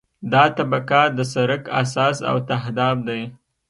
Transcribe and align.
دا 0.31 0.43
طبقه 0.57 1.01
د 1.17 1.19
سرک 1.33 1.63
اساس 1.81 2.17
او 2.29 2.37
تهداب 2.49 2.97
دی 3.07 3.21